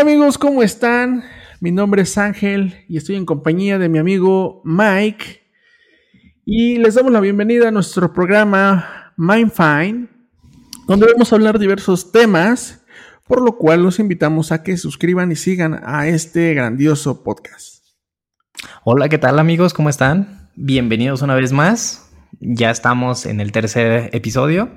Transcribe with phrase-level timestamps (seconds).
[0.00, 0.38] Hola, ¿qué tal amigos?
[0.38, 1.24] ¿Cómo están?
[1.60, 5.42] Mi nombre es Ángel y estoy en compañía de mi amigo Mike.
[6.46, 10.08] Y les damos la bienvenida a nuestro programa MindFine,
[10.86, 12.82] donde vamos a hablar diversos temas,
[13.28, 17.84] por lo cual los invitamos a que suscriban y sigan a este grandioso podcast.
[18.84, 19.74] Hola, ¿qué tal amigos?
[19.74, 20.48] ¿Cómo están?
[20.56, 22.10] Bienvenidos una vez más.
[22.40, 24.70] Ya estamos en el tercer episodio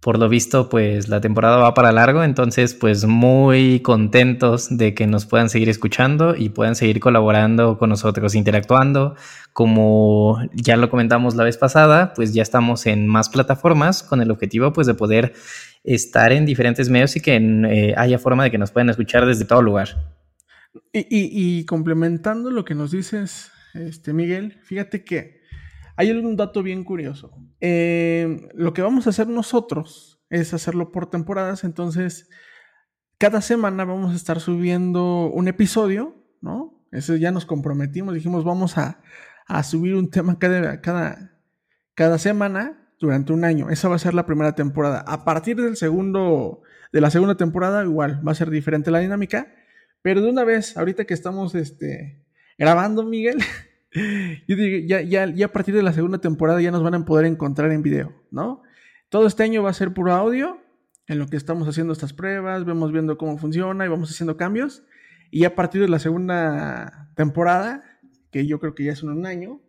[0.00, 5.06] por lo visto, pues la temporada va para largo, entonces pues muy contentos de que
[5.06, 9.14] nos puedan seguir escuchando y puedan seguir colaborando con nosotros, interactuando.
[9.52, 14.30] Como ya lo comentamos la vez pasada, pues ya estamos en más plataformas con el
[14.30, 15.34] objetivo pues de poder
[15.84, 19.44] estar en diferentes medios y que eh, haya forma de que nos puedan escuchar desde
[19.44, 20.16] todo lugar.
[20.94, 25.39] Y, y complementando lo que nos dices, este Miguel, fíjate que
[25.96, 27.32] hay un dato bien curioso.
[27.60, 32.28] Eh, lo que vamos a hacer nosotros es hacerlo por temporadas, entonces
[33.18, 36.82] cada semana vamos a estar subiendo un episodio, ¿no?
[36.92, 39.02] Eso ya nos comprometimos, dijimos vamos a,
[39.64, 41.38] subir un tema cada, cada,
[41.94, 43.70] cada semana durante un año.
[43.70, 45.00] Esa va a ser la primera temporada.
[45.06, 49.52] A partir del segundo, de la segunda temporada, igual va a ser diferente la dinámica.
[50.02, 52.24] Pero de una vez, ahorita que estamos este,
[52.58, 53.38] grabando, Miguel,
[53.92, 57.26] Yo ya, ya, ya a partir de la segunda temporada ya nos van a poder
[57.26, 58.62] encontrar en video, ¿no?
[59.08, 60.60] Todo este año va a ser puro audio,
[61.10, 64.84] en lo que estamos haciendo estas pruebas, vemos viendo cómo funciona y vamos haciendo cambios.
[65.32, 67.82] Y a partir de la segunda temporada,
[68.30, 69.60] que yo creo que ya es un año,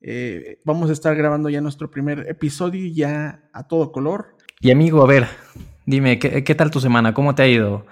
[0.00, 4.36] eh, vamos a estar grabando ya nuestro primer episodio ya a todo color.
[4.60, 5.26] Y amigo, a ver,
[5.84, 7.12] dime, ¿qué, qué tal tu semana?
[7.12, 7.84] ¿Cómo te ha ido?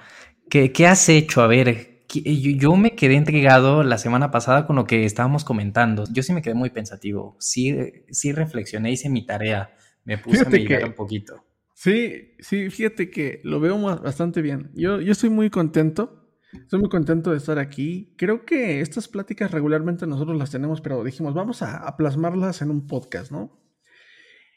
[0.48, 1.42] ¿Qué, ¿Qué, has hecho?
[1.42, 6.04] A ver, yo me quedé intrigado la semana pasada con lo que estábamos comentando.
[6.12, 7.36] Yo sí me quedé muy pensativo.
[7.38, 7.76] Sí,
[8.10, 9.74] sí reflexioné, hice mi tarea.
[10.04, 11.44] Me puse a meditar un poquito.
[11.74, 14.70] Sí, sí, fíjate que lo veo bastante bien.
[14.74, 16.16] Yo, yo estoy muy contento.
[16.52, 18.14] Estoy muy contento de estar aquí.
[18.18, 22.70] Creo que estas pláticas regularmente nosotros las tenemos, pero dijimos, vamos a, a plasmarlas en
[22.70, 23.62] un podcast, ¿no?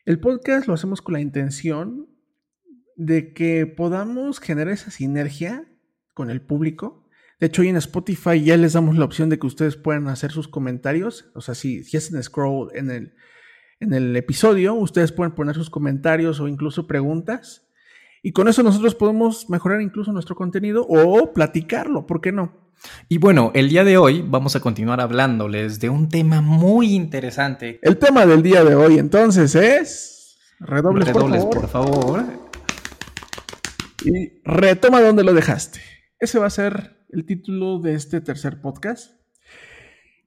[0.06, 2.10] El podcast lo hacemos con la intención
[2.96, 5.66] de que podamos generar esa sinergia
[6.14, 7.03] con el público
[7.44, 10.32] de hecho, hoy en Spotify ya les damos la opción de que ustedes puedan hacer
[10.32, 11.26] sus comentarios.
[11.36, 13.16] O sea, si, si hacen scroll en el,
[13.82, 17.68] en el episodio, ustedes pueden poner sus comentarios o incluso preguntas.
[18.22, 22.72] Y con eso nosotros podemos mejorar incluso nuestro contenido o platicarlo, ¿por qué no?
[23.10, 27.78] Y bueno, el día de hoy vamos a continuar hablándoles de un tema muy interesante.
[27.82, 30.38] El tema del día de hoy entonces es...
[30.62, 31.92] Redobles, Redobles por, favor.
[31.92, 32.24] por favor.
[34.06, 35.82] Y retoma donde lo dejaste.
[36.18, 39.22] Ese va a ser el título de este tercer podcast.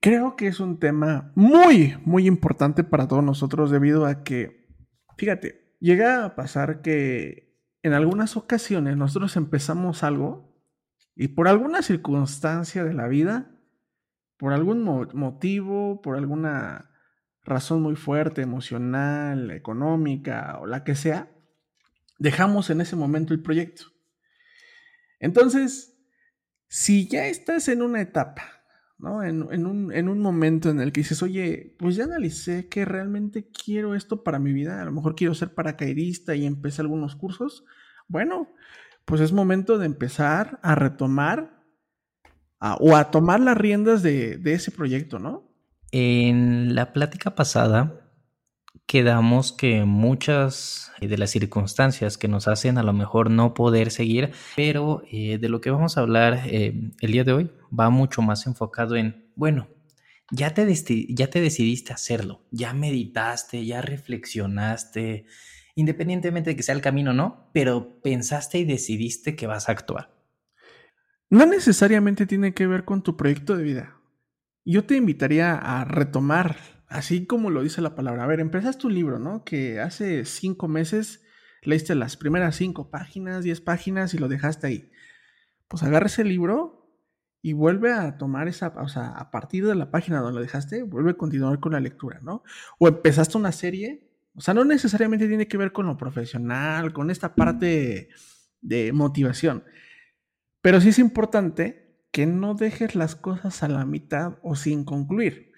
[0.01, 4.69] Creo que es un tema muy, muy importante para todos nosotros debido a que,
[5.17, 10.57] fíjate, llega a pasar que en algunas ocasiones nosotros empezamos algo
[11.17, 13.51] y por alguna circunstancia de la vida,
[14.37, 16.91] por algún motivo, por alguna
[17.43, 21.33] razón muy fuerte, emocional, económica o la que sea,
[22.19, 23.87] dejamos en ese momento el proyecto.
[25.19, 25.96] Entonces,
[26.69, 28.43] si ya estás en una etapa,
[28.99, 29.23] ¿no?
[29.23, 34.23] En, un, momento en el que dices, oye, pues ya analicé que realmente quiero esto
[34.23, 37.65] para mi vida, a lo mejor quiero ser paracaidista y empecé algunos cursos,
[38.09, 38.49] bueno,
[39.05, 41.63] pues es momento de empezar a retomar
[42.81, 45.53] o a tomar las riendas de ese proyecto, ¿no?
[45.93, 48.06] En la plática pasada
[48.87, 54.33] quedamos que muchas de las circunstancias que nos hacen a lo mejor no poder seguir,
[54.55, 58.23] pero eh, de lo que vamos a hablar eh, el día de hoy va mucho
[58.23, 59.69] más enfocado en, bueno,
[60.31, 60.67] ya te,
[61.09, 65.27] ya te decidiste hacerlo, ya meditaste, ya reflexionaste,
[65.75, 69.73] independientemente de que sea el camino o no, pero pensaste y decidiste que vas a
[69.73, 70.15] actuar.
[71.31, 74.01] No necesariamente tiene que ver con tu proyecto de vida.
[74.65, 78.25] Yo te invitaría a retomar así como lo dice la palabra.
[78.25, 79.45] A ver, empezaste un libro, ¿no?
[79.45, 81.23] Que hace cinco meses
[81.63, 84.91] leíste las primeras cinco páginas, diez páginas y lo dejaste ahí.
[85.69, 86.77] Pues agarra ese libro
[87.43, 90.83] y vuelve a tomar esa, o sea, a partir de la página donde lo dejaste,
[90.83, 92.43] vuelve a continuar con la lectura, ¿no?
[92.79, 97.11] O empezaste una serie, o sea, no necesariamente tiene que ver con lo profesional, con
[97.11, 98.09] esta parte
[98.61, 99.65] de motivación,
[100.61, 105.53] pero sí es importante que no dejes las cosas a la mitad o sin concluir.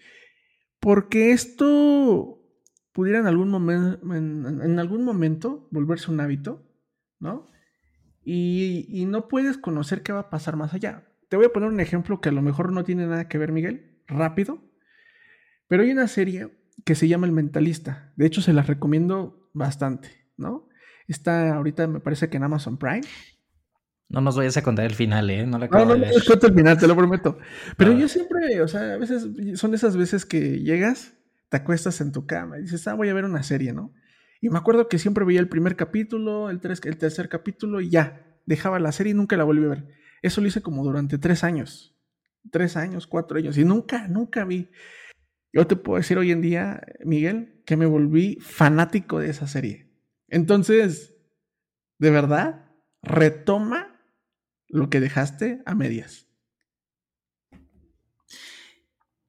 [0.80, 2.38] Porque esto
[2.92, 6.66] pudiera en algún, momento, en, algún momento volverse un hábito,
[7.20, 7.46] ¿no?
[8.24, 11.08] Y, y, no puedes conocer qué va a pasar más allá.
[11.28, 13.52] Te voy a poner un ejemplo que a lo mejor no tiene nada que ver,
[13.52, 14.62] Miguel, rápido.
[15.66, 18.12] Pero hay una serie que se llama El Mentalista.
[18.16, 20.68] De hecho, se las recomiendo bastante, ¿no?
[21.06, 23.02] Está ahorita, me parece que en Amazon Prime.
[24.08, 25.46] No nos vayas a contar el final, ¿eh?
[25.46, 27.38] No, la no, no, no el final, te lo prometo.
[27.76, 31.14] Pero yo siempre, o sea, a veces son esas veces que llegas,
[31.50, 33.92] te acuestas en tu cama y dices, ah, voy a ver una serie, ¿no?
[34.40, 37.90] Y me acuerdo que siempre veía el primer capítulo, el, tres, el tercer capítulo y
[37.90, 39.88] ya, dejaba la serie y nunca la volví a ver.
[40.22, 41.94] Eso lo hice como durante tres años.
[42.50, 43.58] Tres años, cuatro años.
[43.58, 44.70] Y nunca, nunca vi.
[45.52, 49.90] Yo te puedo decir hoy en día, Miguel, que me volví fanático de esa serie.
[50.28, 51.14] Entonces,
[51.98, 52.70] de verdad,
[53.02, 53.87] retoma
[54.68, 56.26] lo que dejaste a medias.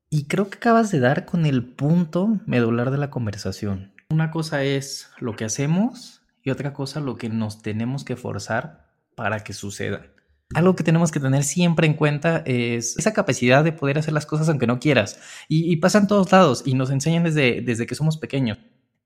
[0.09, 3.93] Y creo que acabas de dar con el punto medular de la conversación.
[4.09, 8.89] Una cosa es lo que hacemos y otra cosa lo que nos tenemos que forzar
[9.15, 10.07] para que suceda.
[10.55, 14.25] Algo que tenemos que tener siempre en cuenta es esa capacidad de poder hacer las
[14.25, 15.19] cosas aunque no quieras.
[15.47, 18.57] Y, pasa en todos lados y nos enseñan desde, desde que somos pequeños.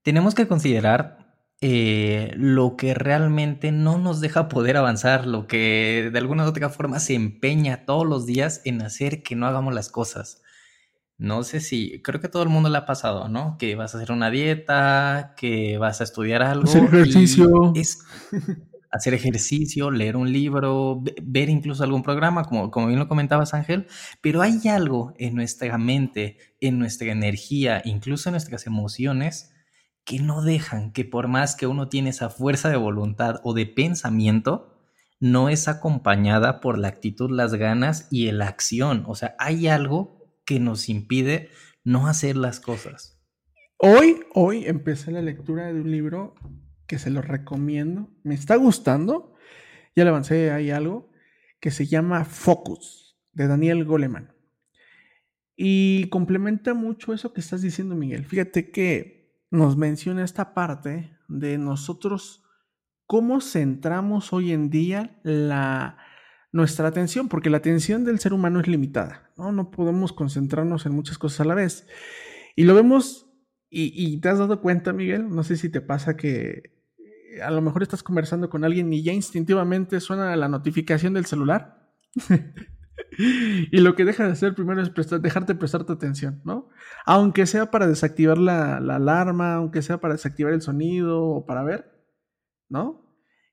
[0.04, 1.23] Tenemos que considerar
[1.66, 6.68] eh, lo que realmente no nos deja poder avanzar, lo que de alguna u otra
[6.68, 10.42] forma se empeña todos los días en hacer que no hagamos las cosas.
[11.18, 13.56] No sé si, creo que todo el mundo le ha pasado, ¿no?
[13.58, 16.66] Que vas a hacer una dieta, que vas a estudiar algo.
[16.66, 17.72] Hacer ejercicio.
[17.76, 18.00] Es
[18.92, 23.88] hacer ejercicio, leer un libro, ver incluso algún programa, como, como bien lo comentabas Ángel,
[24.20, 29.53] pero hay algo en nuestra mente, en nuestra energía, incluso en nuestras emociones,
[30.06, 33.66] que no dejan que por más que uno tiene esa fuerza de voluntad o de
[33.66, 34.74] pensamiento,
[35.20, 39.04] no es acompañada por la actitud, las ganas y la acción.
[39.08, 41.50] O sea, hay algo que nos impide
[41.86, 43.22] no hacer las cosas.
[43.78, 46.36] Hoy, hoy empecé la lectura de un libro
[46.88, 48.10] que se lo recomiendo.
[48.24, 49.34] Me está gustando.
[49.96, 51.10] Ya le avancé ahí algo
[51.60, 54.34] que se llama Focus de Daniel Goleman.
[55.56, 58.26] Y complementa mucho eso que estás diciendo, Miguel.
[58.26, 59.23] Fíjate que
[59.54, 62.44] nos menciona esta parte de nosotros
[63.06, 66.00] cómo centramos hoy en día la,
[66.52, 69.52] nuestra atención, porque la atención del ser humano es limitada, ¿no?
[69.52, 71.88] No podemos concentrarnos en muchas cosas a la vez.
[72.56, 73.28] Y lo vemos,
[73.70, 77.62] y, te has dado cuenta, Miguel, no sé si te pasa que eh, a lo
[77.62, 81.92] mejor estás conversando con alguien y ya instintivamente suena la notificación del celular.
[83.18, 86.70] y lo que deja de hacer primero es prestar, dejarte prestarte atención, ¿no?
[87.06, 91.64] Aunque sea para desactivar la, la alarma, aunque sea para desactivar el sonido o para
[91.64, 91.92] ver,
[92.70, 93.04] ¿no?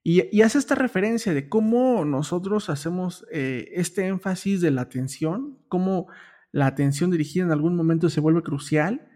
[0.02, 6.06] Y, hace esta referencia de cómo nosotros hacemos eh, este énfasis de la atención, cómo
[6.52, 9.08] la atención dirigida en algún momento se vuelve crucial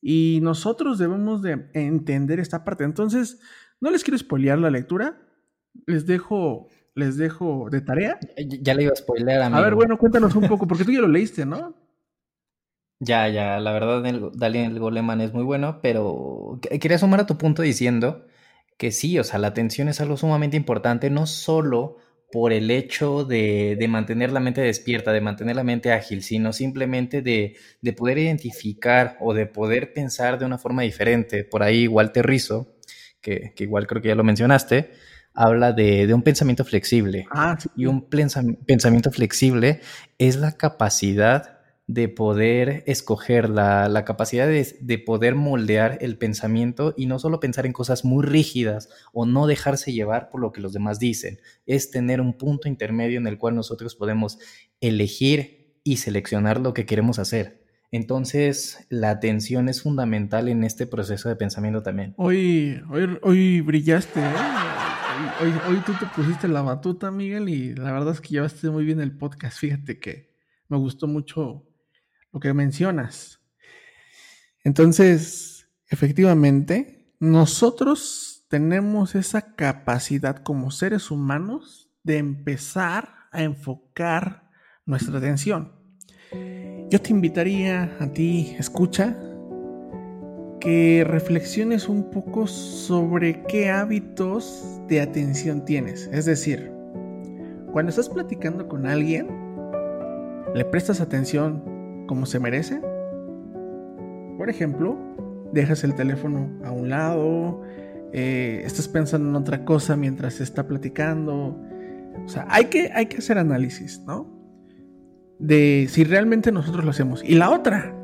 [0.00, 2.84] y nosotros debemos de entender esta parte.
[2.84, 3.40] Entonces,
[3.80, 5.20] no les quiero spoilear la lectura,
[5.86, 8.18] les dejo, les dejo de tarea.
[8.36, 11.08] Ya le iba a spoilear, A ver, bueno, cuéntanos un poco, porque tú ya lo
[11.08, 11.74] leíste, ¿no?
[13.00, 14.02] Ya, ya, la verdad,
[14.34, 18.26] Daniel Goleman es muy bueno, pero quería sumar a tu punto diciendo
[18.78, 21.96] que sí, o sea, la atención es algo sumamente importante, no solo
[22.30, 27.22] por el hecho de, mantener la mente despierta, de mantener la mente ágil, sino simplemente
[27.22, 27.56] de,
[27.96, 31.44] poder identificar o de poder pensar de una forma diferente.
[31.44, 32.76] Por ahí Walter Rizzo,
[33.20, 34.92] que, que igual creo que ya lo mencionaste,
[35.34, 37.26] habla de, un pensamiento flexible.
[37.30, 39.80] Ah, y un pensamiento flexible
[40.18, 47.18] es la capacidad de poder escoger, la, capacidad de, poder moldear el pensamiento y no
[47.18, 50.98] solo pensar en cosas muy rígidas o no dejarse llevar por lo que los demás
[50.98, 54.38] dicen, es tener un punto intermedio en el cual nosotros podemos
[54.80, 57.62] elegir y seleccionar lo que queremos hacer.
[57.90, 62.14] Entonces, la atención es fundamental en este proceso de pensamiento también.
[62.16, 64.71] Hoy, hoy, hoy brillaste, ¿eh?
[65.40, 69.00] Hoy, tú te pusiste la batuta, Miguel, y la verdad es que llevaste muy bien
[69.00, 69.58] el podcast.
[69.58, 70.34] Fíjate que
[70.68, 71.66] me gustó mucho
[72.32, 73.40] lo que mencionas.
[74.64, 84.50] Entonces, efectivamente, nosotros tenemos esa capacidad como seres humanos de empezar a enfocar
[84.86, 85.72] nuestra atención.
[86.90, 89.16] Yo te invitaría a ti, escucha,
[90.62, 96.08] que reflexiones un poco sobre qué hábitos de atención tienes.
[96.12, 96.70] Es decir,
[97.72, 99.26] cuando estás platicando con alguien,
[100.54, 102.80] le prestas atención como se merece.
[104.38, 104.96] Por ejemplo,
[105.52, 107.62] dejas el teléfono a un lado,
[108.12, 111.58] eh, estás pensando en otra cosa mientras se está platicando.
[112.24, 114.30] O sea, hay que, hay que hacer análisis, ¿no?
[115.40, 117.24] De si realmente nosotros lo hacemos.
[117.24, 117.96] Y la otra,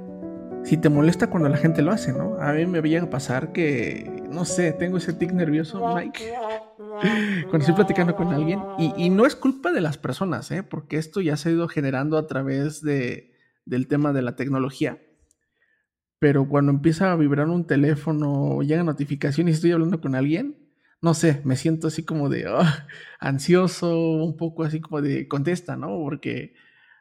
[0.69, 2.35] si te molesta cuando la gente lo hace, ¿no?
[2.41, 6.35] A mí me llega a pasar que, no sé, tengo ese tic nervioso, Mike,
[7.49, 8.61] cuando estoy platicando con alguien.
[8.79, 10.63] Y, y no es culpa de las personas, ¿eh?
[10.63, 13.33] Porque esto ya se ha ido generando a través de,
[13.65, 15.01] del tema de la tecnología.
[16.19, 20.69] Pero cuando empieza a vibrar un teléfono llega notificación y estoy hablando con alguien,
[21.01, 22.87] no sé, me siento así como de ah,
[23.21, 25.97] ansioso, un poco así como de contesta, ¿no?
[25.99, 26.53] Porque,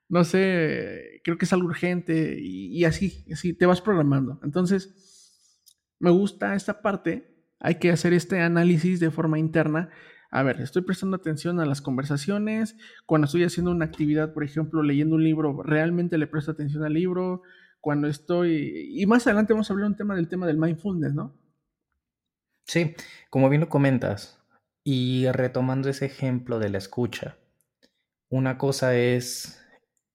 [0.09, 4.39] no sé, creo que es algo urgente y, así, así te vas programando.
[4.43, 5.63] Entonces,
[5.99, 9.89] me gusta esta parte, hay que hacer este análisis de forma interna.
[10.29, 14.83] A ver, estoy prestando atención a las conversaciones, cuando estoy haciendo una actividad, por ejemplo,
[14.83, 17.41] leyendo un libro, realmente le presto atención al libro,
[17.81, 21.37] cuando estoy, y más adelante vamos a hablar un tema del tema del mindfulness, ¿no?
[22.65, 22.95] Sí,
[23.29, 24.43] como bien lo comentas,
[24.83, 27.37] y retomando ese ejemplo de la escucha,
[28.29, 29.65] una cosa es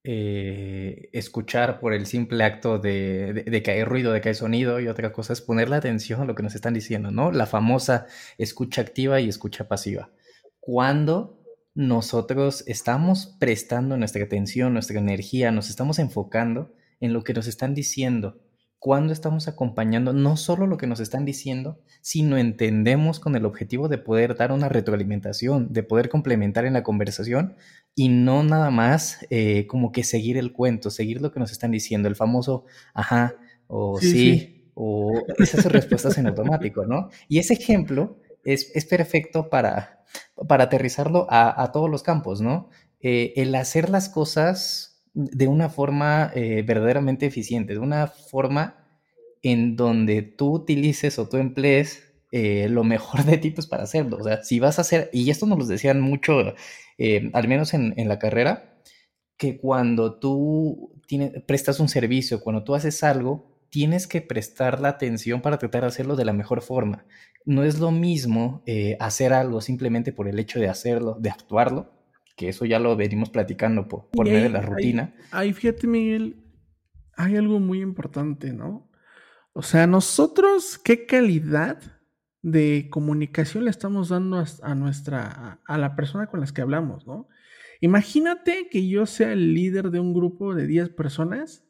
[0.04, 4.80] eh, escuchar por el simple acto de, de, que hay ruido, de que hay sonido,
[4.80, 7.30] y otra cosa es ponerle atención a lo que nos están diciendo, ¿no?
[7.30, 8.06] La famosa
[8.38, 10.10] escucha activa y escucha pasiva.
[10.60, 11.38] Cuando
[11.74, 17.74] nosotros estamos prestando nuestra atención, nuestra energía, nos estamos enfocando en lo que nos están
[17.74, 18.40] diciendo
[18.82, 23.86] cuando estamos acompañando no solo lo que nos están diciendo, sino entendemos con el objetivo
[23.86, 27.54] de poder dar una retroalimentación, de poder complementar en la conversación
[27.94, 31.70] y no nada más eh, como que seguir el cuento, seguir lo que nos están
[31.70, 33.36] diciendo, el famoso ajá
[33.68, 37.08] o sí, o esas respuestas en automático, ¿no?
[37.28, 40.02] Y ese ejemplo es, perfecto para,
[40.48, 42.68] para aterrizarlo a, todos los campos, ¿no?
[42.98, 48.76] Eh, el hacer las cosas de una forma eh, verdaderamente eficiente, de una forma
[49.42, 54.18] en donde tú utilices o tú emplees eh, lo mejor de ti pues, para hacerlo.
[54.18, 56.54] O sea, si vas a hacer, y esto nos lo decían mucho,
[56.98, 58.80] eh, al menos en, la carrera,
[59.36, 60.92] que cuando tú
[61.46, 65.88] prestas un servicio, cuando tú haces algo, tienes que prestar la atención para tratar de
[65.88, 67.04] hacerlo de la mejor forma.
[67.44, 68.62] No es lo mismo
[69.00, 71.90] hacer algo simplemente por el hecho de hacerlo, de actuarlo,
[72.36, 75.14] que eso ya lo venimos platicando por, medio de la rutina.
[75.30, 76.42] Ahí, fíjate, Miguel,
[77.16, 78.90] hay algo muy importante, ¿no?
[79.52, 81.78] O sea, nosotros, ¿qué calidad
[82.42, 87.28] de comunicación le estamos dando a, nuestra, a, la persona con las que hablamos, ¿no?
[87.80, 91.64] Imagínate que yo sea el líder de un grupo de 10 personas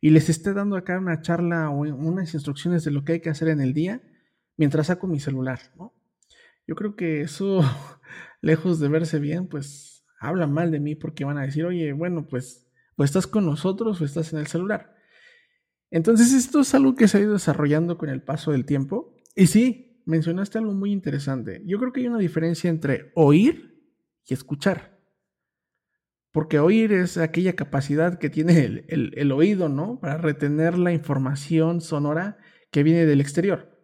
[0.00, 3.30] y les esté dando acá una charla o unas instrucciones de lo que hay que
[3.30, 4.02] hacer en el día
[4.56, 5.94] mientras saco mi celular, ¿no?
[6.66, 7.60] Yo creo que eso,
[8.40, 9.93] lejos de verse bien, pues
[10.28, 12.66] hablan mal de mí porque van a decir, oye, bueno, pues,
[12.96, 14.94] pues estás con nosotros o estás en el celular.
[15.90, 19.14] Entonces, esto es algo que se ha ido desarrollando con el paso del tiempo.
[19.36, 21.62] Y sí, mencionaste algo muy interesante.
[21.66, 23.92] Yo creo que hay una diferencia entre oír
[24.26, 24.98] y escuchar.
[26.32, 30.00] Porque oír es aquella capacidad que tiene el, el oído, ¿no?
[30.00, 32.38] Para retener la información sonora
[32.72, 33.78] que viene del exterior.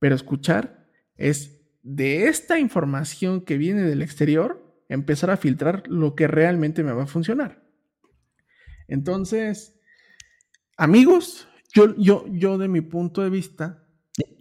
[0.00, 6.26] Pero escuchar es de esta información que viene del exterior, empezar a filtrar lo que
[6.26, 7.62] realmente me va a funcionar.
[8.88, 9.80] Entonces,
[10.76, 13.86] amigos, yo, yo, yo de mi punto de vista,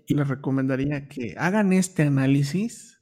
[0.08, 3.02] les recomendaría que hagan este análisis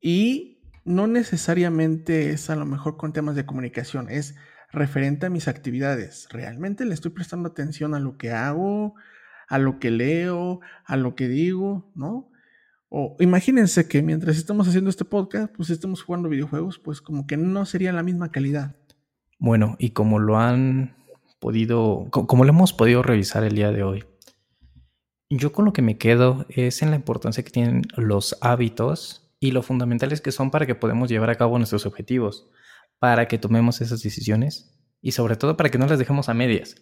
[0.00, 4.34] y no necesariamente es a lo mejor con temas de comunicación, es
[4.70, 6.28] referente a mis actividades.
[6.30, 8.94] ¿Realmente le estoy prestando atención a lo que hago,
[9.48, 12.30] a lo que leo, a lo que digo, ¿no?
[12.96, 17.36] O imagínense que mientras estamos haciendo este podcast, pues estamos jugando videojuegos, pues como que
[17.36, 18.76] no sería la misma calidad.
[19.40, 20.94] Bueno, y como lo han
[21.40, 24.04] podido, como lo hemos podido revisar el día de hoy,
[25.28, 29.50] yo con lo que me quedo es en la importancia que tienen los hábitos y
[29.50, 32.48] lo fundamentales que son para que podamos llevar a cabo nuestros objetivos,
[33.00, 34.72] para que tomemos esas decisiones
[35.02, 36.76] y sobre todo para que no las dejemos a medias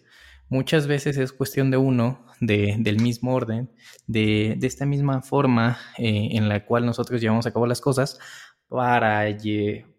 [0.49, 3.71] muchas veces es cuestión de uno, de, del mismo orden,
[4.07, 8.19] de, de esta misma forma eh, en la cual nosotros llevamos a cabo las cosas
[8.67, 9.25] para,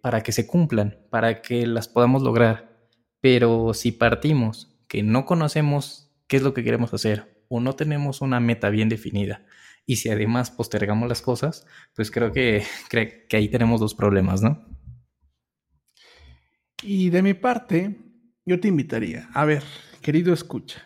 [0.00, 2.88] para que se cumplan, para que las podamos lograr.
[3.20, 8.20] Pero si partimos que no conocemos qué es lo que queremos hacer o no tenemos
[8.20, 9.44] una meta bien definida,
[9.86, 14.42] y si además postergamos las cosas, pues creo que, creo que ahí tenemos dos problemas,
[14.42, 14.66] ¿no?
[16.82, 17.96] Y de mi parte,
[18.44, 19.62] yo te invitaría, a ver,
[20.04, 20.82] Querido escucha,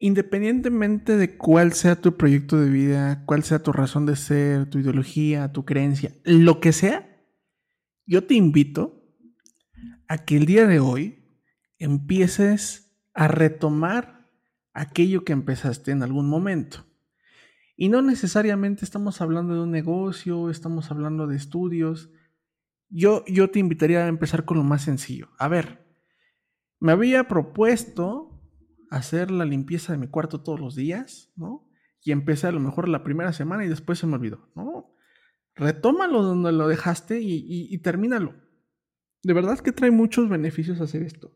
[0.00, 4.80] independientemente de cuál sea tu proyecto de vida, cuál sea tu razón de ser, tu
[4.80, 7.24] ideología, tu creencia, lo que sea,
[8.06, 9.04] yo te invito
[10.08, 11.28] a que el día de hoy
[11.78, 14.28] empieces a retomar
[14.72, 16.86] aquello que empezaste en algún momento.
[17.76, 22.10] Y no necesariamente estamos hablando de un negocio, estamos hablando de estudios.
[22.88, 25.28] Yo, yo te invitaría a empezar con lo más sencillo.
[25.38, 25.87] A ver,
[26.80, 28.40] me había propuesto
[28.90, 31.68] hacer la limpieza de mi cuarto todos los días, ¿no?
[32.02, 34.94] Y empecé a lo mejor la primera semana y después se me olvidó, ¿no?
[35.54, 38.34] Retómalo donde lo dejaste y, y, termínalo.
[39.24, 41.34] De verdad que trae muchos beneficios hacer esto.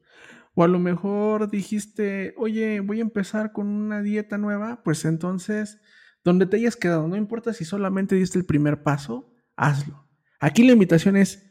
[0.54, 5.80] O a lo mejor dijiste, oye, voy a empezar con una dieta nueva, pues entonces
[6.24, 10.08] donde te hayas quedado, no importa si solamente diste el primer paso, hazlo.
[10.38, 11.50] Aquí la invitación es,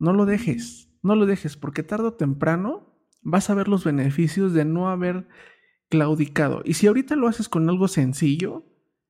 [0.00, 2.89] no lo dejes, no lo dejes, porque tarde o temprano
[3.22, 5.28] vas a ver los beneficios de no haber
[5.88, 6.62] claudicado.
[6.64, 8.64] Y si ahorita lo haces con algo sencillo,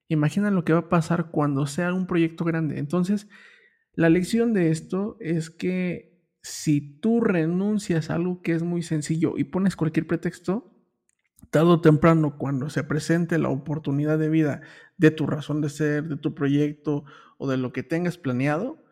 [0.08, 2.78] imagina lo que va a pasar cuando sea un proyecto grande.
[2.78, 3.28] Entonces,
[3.94, 6.10] la lección de esto es que
[6.42, 10.72] si tú renuncias a algo que es muy sencillo y pones cualquier pretexto,
[11.50, 14.62] tarde o temprano, cuando se presente la oportunidad de vida
[14.96, 17.04] de tu razón de ser, de tu proyecto
[17.38, 18.82] o de lo que tengas planeado,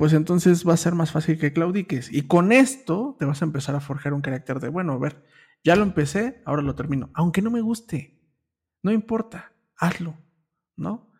[0.00, 2.10] pues entonces va a ser más fácil que claudiques.
[2.10, 5.22] Y con esto te vas a empezar a forjar un carácter de, bueno, a ver,
[5.62, 7.10] ya lo empecé, ahora lo termino.
[7.12, 8.18] Aunque no me guste,
[8.82, 10.16] no importa, hazlo,
[10.74, 11.12] ¿no?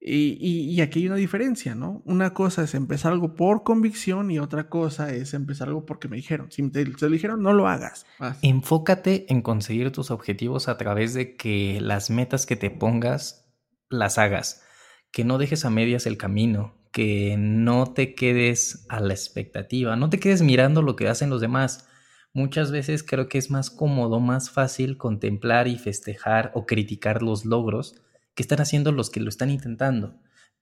[0.00, 2.00] Y, aquí hay una diferencia, ¿no?
[2.06, 6.16] Una cosa es empezar algo por convicción y otra cosa es empezar algo porque me
[6.16, 6.50] dijeron.
[6.50, 8.06] Si te, dijeron, no lo hagas.
[8.40, 13.46] Enfócate en conseguir tus objetivos a través de que las metas que te pongas
[13.90, 14.62] las hagas.
[15.10, 16.72] Que no dejes a medias el camino.
[16.96, 19.96] Que no te quedes a la expectativa.
[19.96, 21.86] No te quedes mirando lo que hacen los demás.
[22.32, 27.44] Muchas veces creo que es más cómodo, más fácil contemplar y festejar o criticar los
[27.44, 27.96] logros
[28.34, 30.18] que están haciendo los que lo están intentando.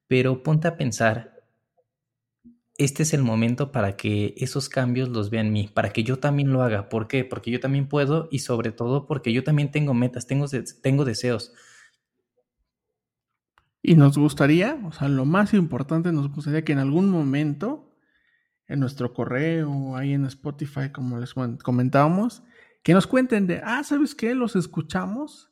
[0.09, 1.45] Pero ponte a pensar,
[2.79, 6.53] este es el momento para que esos cambios los vean mí, para que yo también
[6.53, 6.89] lo haga.
[6.89, 7.25] ¿Por qué?
[7.25, 11.53] Porque yo también puedo y sobre todo porque yo también tengo metas, tengo deseos.
[13.87, 17.95] Y nos gustaría, o sea, lo más importante, nos gustaría que en algún momento,
[18.67, 22.43] en nuestro correo, ahí en Spotify, como les comentábamos,
[22.83, 24.35] que nos cuenten de, ah, ¿sabes qué?
[24.35, 25.51] Los escuchamos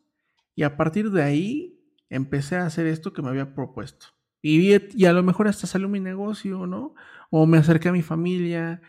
[0.54, 4.06] y a partir de ahí empecé a hacer esto que me había propuesto.
[4.40, 4.73] Y,
[5.04, 6.95] a lo mejor hasta salió mi negocio, ¿no?
[7.30, 8.80] O me acerqué a mi familia.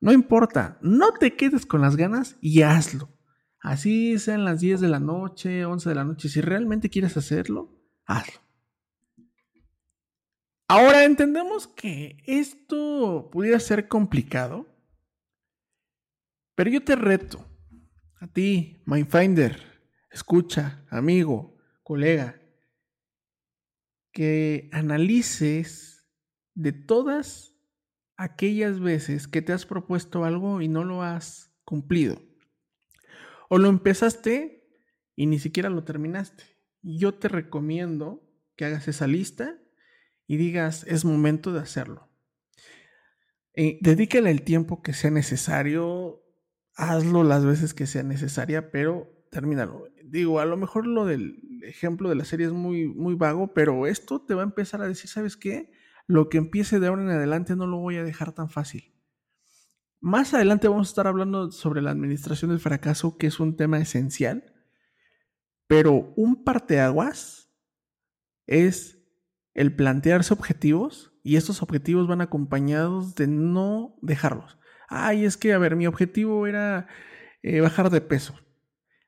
[0.00, 3.08] No importa, no te quedes con las ganas y hazlo.
[3.58, 6.28] Así sean las 10 de la noche, 11 de la noche.
[6.28, 7.74] Si realmente quieres hacerlo,
[8.04, 8.42] hazlo.
[10.68, 14.66] Ahora entendemos que esto pudiera ser complicado,
[16.54, 17.44] pero yo te reto
[18.20, 19.60] a ti, Mindfinder,
[20.10, 22.40] escucha, amigo, colega,
[24.12, 26.06] que analices
[26.54, 27.56] de todas
[28.16, 32.22] aquellas veces que te has propuesto algo y no lo has cumplido.
[33.48, 34.68] O lo empezaste
[35.16, 36.44] y ni siquiera lo terminaste.
[36.82, 38.22] Yo te recomiendo
[38.56, 39.61] que hagas esa lista
[40.32, 42.08] y digas, es momento de hacerlo.
[43.52, 46.22] Eh, dedícale el tiempo que sea necesario,
[46.74, 49.84] hazlo las veces que sea necesaria, pero termínalo.
[50.02, 53.86] Digo, a lo mejor lo del ejemplo de la serie es muy, muy vago, pero
[53.86, 55.70] esto te va a empezar a decir, ¿sabes qué?
[56.06, 58.94] Lo que empiece de ahora en adelante no lo voy a dejar tan fácil.
[60.00, 63.78] Más adelante vamos a estar hablando sobre la administración del fracaso, que es un tema
[63.80, 64.50] esencial,
[65.66, 67.52] pero un parteaguas
[68.46, 69.01] es
[69.54, 74.58] el plantearse objetivos y estos objetivos van acompañados de no dejarlos.
[74.88, 76.86] Ay, es que, a ver, mi objetivo era
[77.42, 78.34] eh, bajar de peso,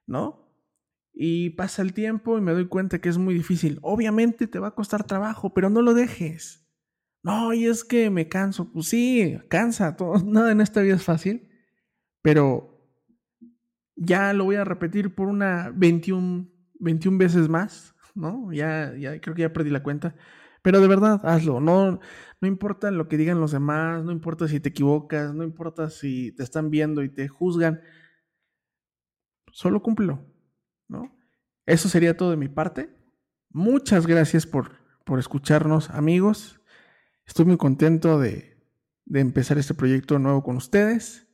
[0.07, 0.45] ¿no?
[1.15, 3.79] y pasa el tiempo y me doy cuenta que es muy difícil.
[3.83, 6.67] Obviamente te va a costar trabajo, pero no lo dejes.
[7.23, 8.71] No, y es que me canso.
[8.73, 9.97] Pues sí, cansa.
[9.97, 11.49] Todo, nada en esta vida es fácil.
[12.21, 12.85] Pero
[13.95, 16.49] ya lo voy a repetir por una 21,
[16.81, 18.53] 21 veces más, ¿no?
[18.53, 20.14] Ya, ya creo que ya perdí la cuenta.
[20.62, 21.61] Pero de verdad, hazlo.
[21.61, 22.00] No,
[22.40, 26.33] no importa lo que digan los demás, no importa si te equivocas, no importa si
[26.33, 27.81] te están viendo y te juzgan.
[29.53, 30.24] Solo cúmplelo.
[30.88, 31.16] ¿no?
[31.66, 32.90] Eso sería todo de mi parte.
[33.50, 34.72] Muchas gracias por,
[35.05, 36.61] por escucharnos, amigos.
[37.27, 38.62] Estoy muy contento de,
[39.05, 41.29] de empezar este proyecto nuevo con ustedes.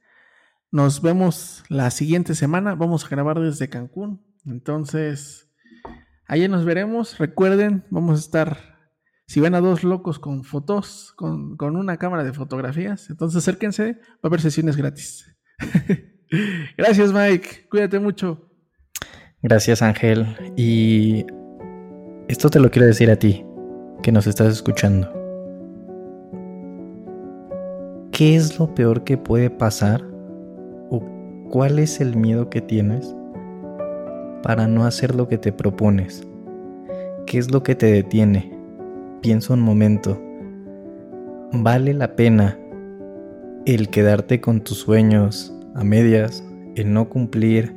[0.70, 2.74] Nos vemos la siguiente semana.
[2.74, 4.24] Vamos a grabar desde Cancún.
[4.44, 5.49] Entonces,
[6.30, 7.18] allá nos veremos.
[7.18, 8.58] Recuerden, vamos a estar,
[9.26, 13.94] si ven a dos locos con fotos, con, con una cámara de fotografías, entonces acérquense,
[13.94, 15.36] va a haber sesiones gratis.
[16.78, 17.66] Gracias, Mike.
[17.68, 18.48] Cuídate mucho.
[19.42, 20.36] Gracias Ángel.
[20.56, 21.26] Y
[22.28, 23.44] esto te lo quiero decir a ti,
[24.02, 25.12] que nos estás escuchando.
[28.12, 30.04] ¿Qué es lo peor que puede pasar?
[30.90, 31.02] ¿O
[31.50, 33.16] cuál es el miedo que tienes
[34.42, 36.26] para no hacer lo que te propones?
[37.26, 38.52] ¿Qué es lo que te detiene?
[39.22, 40.20] Piensa un momento.
[41.52, 42.58] ¿Vale la pena
[43.66, 46.42] el quedarte con tus sueños a medias,
[46.76, 47.74] el no cumplir,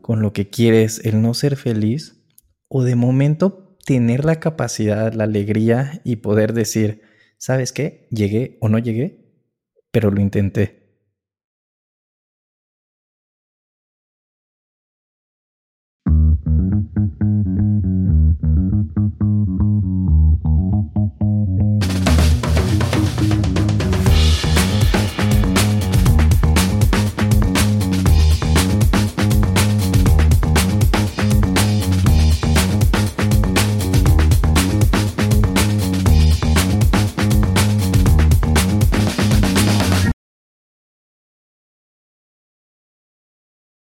[0.00, 2.24] con lo que quieres, el no ser feliz,
[2.68, 7.02] o de momento tener la capacidad, la alegría y poder decir,
[7.36, 8.06] ¿sabes qué?
[8.10, 9.24] Llegué o no llegué,
[9.90, 10.87] pero lo intenté.